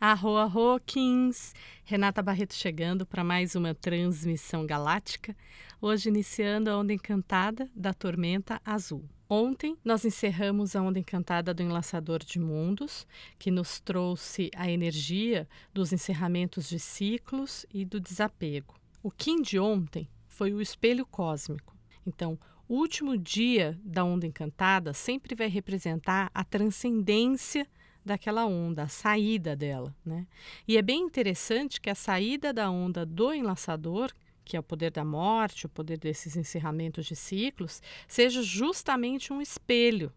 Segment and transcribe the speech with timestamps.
[0.00, 1.52] Arro, arro, Kings!
[1.82, 5.36] Renata Barreto chegando para mais uma transmissão galáctica,
[5.80, 9.04] hoje iniciando a onda encantada da Tormenta Azul.
[9.28, 13.08] Ontem nós encerramos a onda encantada do Enlaçador de Mundos,
[13.40, 18.76] que nos trouxe a energia dos encerramentos de ciclos e do desapego.
[19.02, 21.76] O Kim de ontem foi o espelho cósmico.
[22.06, 22.38] Então,
[22.68, 27.66] o último dia da onda encantada sempre vai representar a transcendência
[28.08, 29.94] daquela onda, a saída dela.
[30.04, 30.26] Né?
[30.66, 34.12] E é bem interessante que a saída da onda do enlaçador,
[34.44, 39.40] que é o poder da morte, o poder desses encerramentos de ciclos, seja justamente um
[39.40, 40.12] espelho.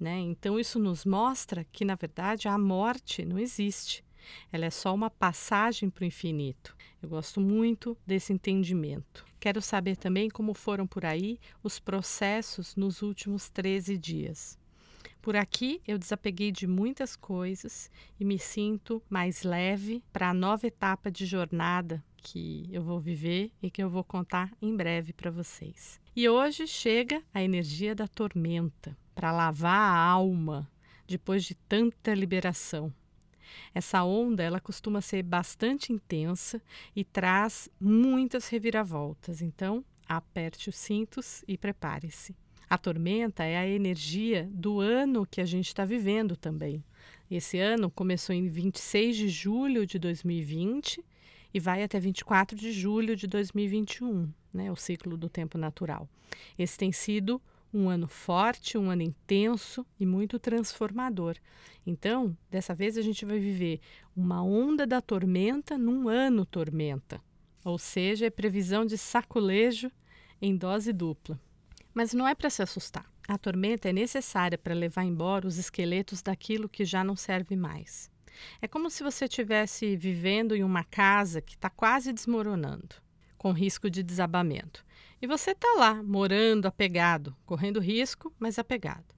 [0.00, 0.18] Né?
[0.18, 4.04] Então, isso nos mostra que, na verdade, a morte não existe.
[4.52, 6.76] Ela é só uma passagem para o infinito.
[7.02, 9.24] Eu gosto muito desse entendimento.
[9.38, 14.57] Quero saber também como foram por aí os processos nos últimos 13 dias.
[15.28, 20.66] Por aqui eu desapeguei de muitas coisas e me sinto mais leve para a nova
[20.66, 25.30] etapa de jornada que eu vou viver e que eu vou contar em breve para
[25.30, 26.00] vocês.
[26.16, 30.66] E hoje chega a energia da tormenta para lavar a alma
[31.06, 32.90] depois de tanta liberação.
[33.74, 36.58] Essa onda ela costuma ser bastante intensa
[36.96, 39.42] e traz muitas reviravoltas.
[39.42, 42.34] Então, aperte os cintos e prepare-se.
[42.70, 46.84] A tormenta é a energia do ano que a gente está vivendo também.
[47.30, 51.02] Esse ano começou em 26 de julho de 2020
[51.52, 56.06] e vai até 24 de julho de 2021, né, o ciclo do tempo natural.
[56.58, 57.40] Esse tem sido
[57.72, 61.36] um ano forte, um ano intenso e muito transformador.
[61.86, 63.80] Então, dessa vez a gente vai viver
[64.14, 67.20] uma onda da tormenta num ano tormenta,
[67.64, 69.90] ou seja, é previsão de saculejo
[70.40, 71.40] em dose dupla.
[71.98, 73.04] Mas não é para se assustar.
[73.26, 78.08] A tormenta é necessária para levar embora os esqueletos daquilo que já não serve mais.
[78.62, 82.94] É como se você estivesse vivendo em uma casa que está quase desmoronando,
[83.36, 84.86] com risco de desabamento.
[85.20, 89.12] E você está lá, morando apegado, correndo risco, mas apegado.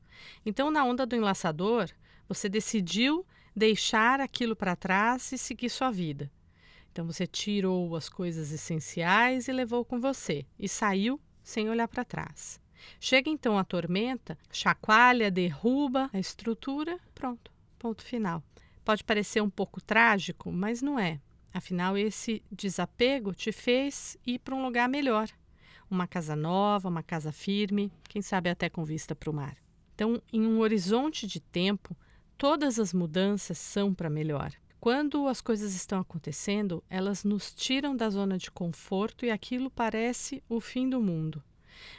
[0.47, 1.91] Então, na onda do enlaçador,
[2.27, 6.33] você decidiu deixar aquilo para trás e seguir sua vida.
[6.91, 12.07] Então, você tirou as coisas essenciais e levou com você, e saiu sem olhar para
[12.07, 12.59] trás.
[12.99, 18.43] Chega então a tormenta, chacoalha, derruba a estrutura, pronto, ponto final.
[18.85, 21.21] Pode parecer um pouco trágico, mas não é.
[21.53, 25.29] Afinal, esse desapego te fez ir para um lugar melhor.
[25.91, 29.57] Uma casa nova, uma casa firme, quem sabe até com vista para o mar.
[29.95, 31.97] Então, em um horizonte de tempo,
[32.39, 34.53] todas as mudanças são para melhor.
[34.81, 40.43] Quando as coisas estão acontecendo, elas nos tiram da zona de conforto e aquilo parece
[40.49, 41.45] o fim do mundo.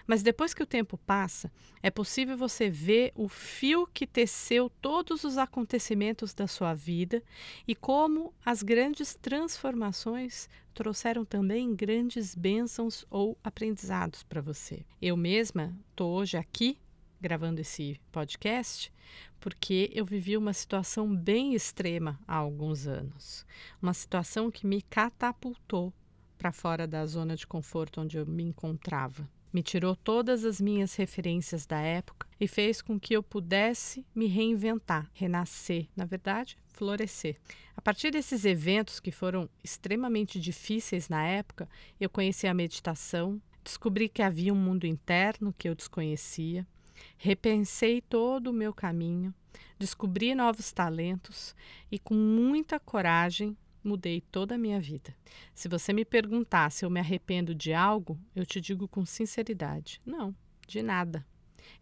[0.07, 1.51] Mas depois que o tempo passa,
[1.81, 7.23] é possível você ver o fio que teceu todos os acontecimentos da sua vida
[7.67, 14.85] e como as grandes transformações trouxeram também grandes bênçãos ou aprendizados para você.
[15.01, 16.77] Eu mesma estou hoje aqui
[17.19, 18.91] gravando esse podcast
[19.39, 23.45] porque eu vivi uma situação bem extrema há alguns anos.
[23.81, 25.91] Uma situação que me catapultou
[26.37, 29.27] para fora da zona de conforto onde eu me encontrava.
[29.53, 34.27] Me tirou todas as minhas referências da época e fez com que eu pudesse me
[34.27, 37.37] reinventar, renascer, na verdade, florescer.
[37.75, 41.67] A partir desses eventos que foram extremamente difíceis na época,
[41.99, 46.65] eu conheci a meditação, descobri que havia um mundo interno que eu desconhecia,
[47.17, 49.33] repensei todo o meu caminho,
[49.77, 51.55] descobri novos talentos
[51.91, 55.15] e, com muita coragem, mudei toda a minha vida.
[55.53, 60.01] Se você me perguntar se eu me arrependo de algo, eu te digo com sinceridade:
[60.05, 60.35] não,
[60.67, 61.25] de nada.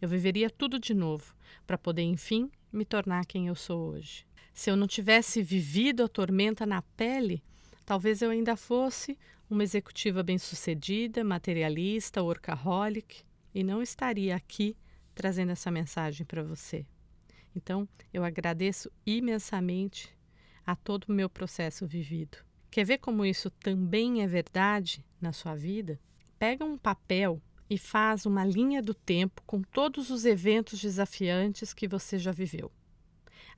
[0.00, 1.34] Eu viveria tudo de novo
[1.66, 4.26] para poder, enfim, me tornar quem eu sou hoje.
[4.52, 7.42] Se eu não tivesse vivido a tormenta na pele,
[7.84, 9.18] talvez eu ainda fosse
[9.48, 13.24] uma executiva bem-sucedida, materialista, workaholic,
[13.54, 14.76] e não estaria aqui
[15.14, 16.86] trazendo essa mensagem para você.
[17.54, 20.08] Então, eu agradeço imensamente
[20.70, 22.38] a todo o meu processo vivido.
[22.70, 25.98] Quer ver como isso também é verdade na sua vida?
[26.38, 31.88] Pega um papel e faz uma linha do tempo com todos os eventos desafiantes que
[31.88, 32.70] você já viveu.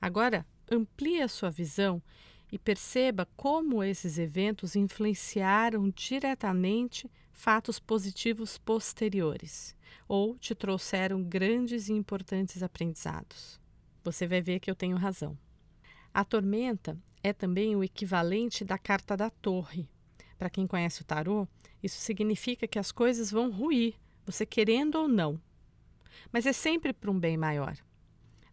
[0.01, 2.03] Agora, amplie a sua visão
[2.51, 9.77] e perceba como esses eventos influenciaram diretamente fatos positivos posteriores
[10.09, 13.61] ou te trouxeram grandes e importantes aprendizados.
[14.03, 15.37] Você vai ver que eu tenho razão.
[16.15, 19.89] A tormenta é também o equivalente da carta da torre.
[20.37, 21.49] Para quem conhece o tarô,
[21.83, 23.95] isso significa que as coisas vão ruir,
[24.27, 25.41] você querendo ou não.
[26.31, 27.77] Mas é sempre para um bem maior.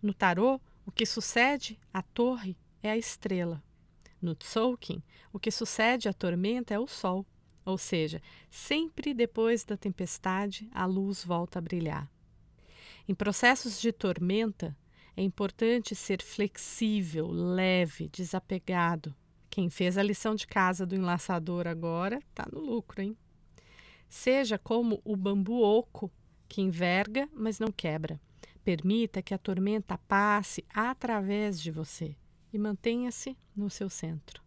[0.02, 3.62] No tarô, o que sucede à torre é a estrela.
[4.22, 5.04] No Tzolk'in,
[5.34, 7.26] o que sucede à tormenta é o sol,
[7.66, 12.10] ou seja, sempre depois da tempestade a luz volta a brilhar.
[13.08, 14.78] Em processos de tormenta,
[15.20, 19.14] é importante ser flexível, leve, desapegado.
[19.50, 23.18] Quem fez a lição de casa do enlaçador agora está no lucro, hein?
[24.08, 26.10] Seja como o bambu oco,
[26.48, 28.18] que enverga, mas não quebra.
[28.64, 32.16] Permita que a tormenta passe através de você
[32.54, 34.42] e mantenha-se no seu centro.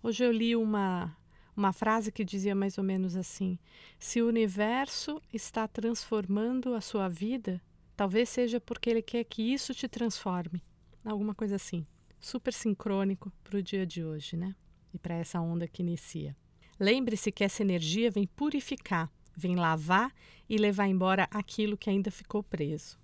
[0.00, 1.16] Hoje eu li uma,
[1.56, 3.58] uma frase que dizia mais ou menos assim:
[3.98, 7.60] Se o universo está transformando a sua vida,
[7.96, 10.62] talvez seja porque ele quer que isso te transforme.
[11.04, 11.86] Alguma coisa assim.
[12.20, 14.54] Super sincrônico para o dia de hoje, né?
[14.92, 16.36] E para essa onda que inicia.
[16.78, 20.12] Lembre-se que essa energia vem purificar, vem lavar
[20.48, 22.98] e levar embora aquilo que ainda ficou preso.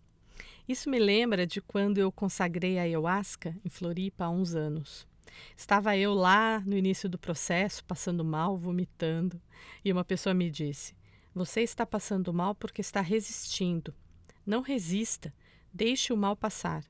[0.69, 5.07] Isso me lembra de quando eu consagrei a ayahuasca em Floripa há uns anos.
[5.57, 9.41] Estava eu lá no início do processo, passando mal, vomitando,
[9.85, 10.95] e uma pessoa me disse:
[11.35, 13.95] Você está passando mal porque está resistindo.
[14.45, 15.33] Não resista,
[15.73, 16.85] deixe o mal passar.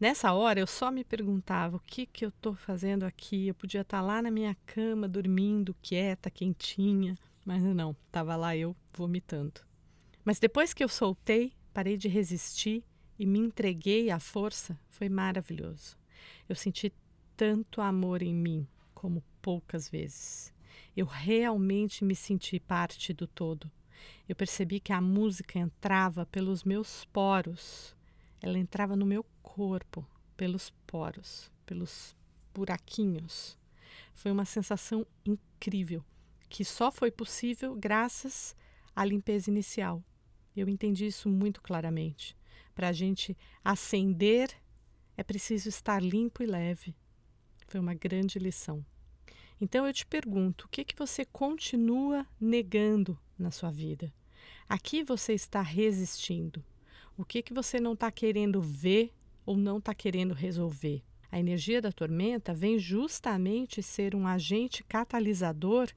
[0.00, 3.48] Nessa hora eu só me perguntava o que, que eu estou fazendo aqui.
[3.48, 8.76] Eu podia estar lá na minha cama, dormindo, quieta, quentinha, mas não, estava lá eu
[8.92, 9.60] vomitando.
[10.24, 12.84] Mas depois que eu soltei, parei de resistir
[13.18, 15.96] e me entreguei à força, foi maravilhoso.
[16.48, 16.92] Eu senti
[17.36, 20.52] tanto amor em mim como poucas vezes.
[20.96, 23.70] Eu realmente me senti parte do todo.
[24.28, 27.96] Eu percebi que a música entrava pelos meus poros.
[28.40, 30.06] Ela entrava no meu corpo,
[30.36, 32.14] pelos poros, pelos
[32.54, 33.58] buraquinhos.
[34.14, 36.04] Foi uma sensação incrível,
[36.48, 38.56] que só foi possível graças
[38.94, 40.02] à limpeza inicial.
[40.56, 42.36] Eu entendi isso muito claramente.
[42.74, 44.50] Para a gente acender,
[45.16, 46.94] é preciso estar limpo e leve.
[47.66, 48.84] Foi uma grande lição.
[49.60, 54.12] Então eu te pergunto, o que, que você continua negando na sua vida?
[54.68, 56.64] Aqui você está resistindo.
[57.16, 59.12] O que, que você não está querendo ver
[59.44, 61.02] ou não está querendo resolver?
[61.30, 65.88] A energia da tormenta vem justamente ser um agente catalisador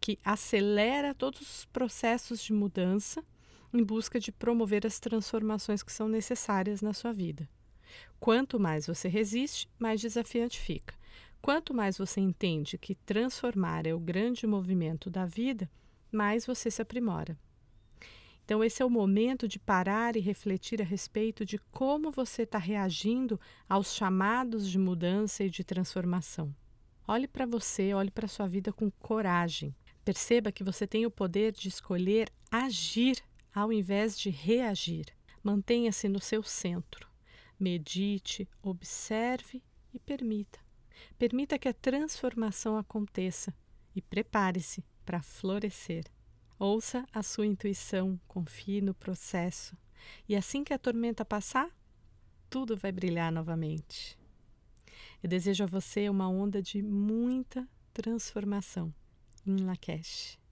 [0.00, 3.24] que acelera todos os processos de mudança
[3.72, 7.48] em busca de promover as transformações que são necessárias na sua vida.
[8.18, 10.94] Quanto mais você resiste, mais desafiante fica.
[11.42, 15.68] Quanto mais você entende que transformar é o grande movimento da vida,
[16.12, 17.36] mais você se aprimora.
[18.44, 22.58] Então, esse é o momento de parar e refletir a respeito de como você está
[22.58, 26.54] reagindo aos chamados de mudança e de transformação.
[27.08, 29.74] Olhe para você, olhe para a sua vida com coragem.
[30.04, 33.20] Perceba que você tem o poder de escolher agir
[33.52, 35.06] ao invés de reagir.
[35.42, 37.08] Mantenha-se no seu centro.
[37.58, 39.60] Medite, observe
[39.92, 40.61] e permita.
[41.18, 43.54] Permita que a transformação aconteça
[43.94, 46.04] e prepare-se para florescer.
[46.58, 49.76] Ouça a sua intuição, confie no processo.
[50.28, 51.68] E assim que a tormenta passar,
[52.48, 54.18] tudo vai brilhar novamente.
[55.22, 58.92] Eu desejo a você uma onda de muita transformação
[59.46, 60.38] em Lakesh.